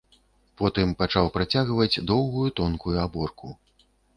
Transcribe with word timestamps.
Потым 0.61 0.93
пачаў 1.01 1.29
працягваць 1.35 2.01
доўгую 2.13 2.49
тонкую 2.61 2.97
аборку. 3.07 3.47